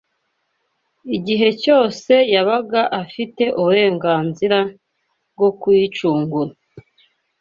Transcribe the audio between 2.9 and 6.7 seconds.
afite uburenganzira bwo kuyicungura